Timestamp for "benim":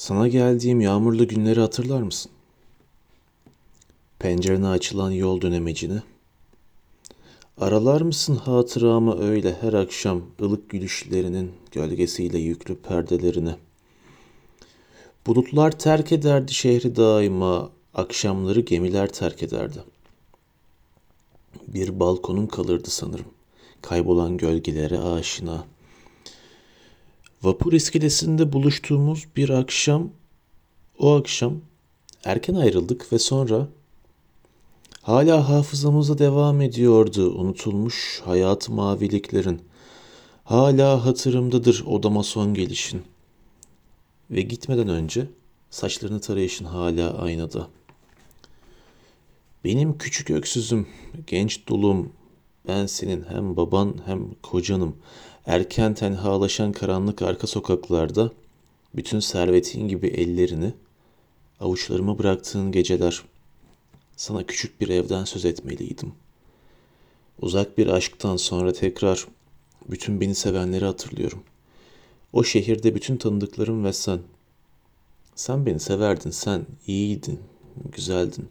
49.64-49.98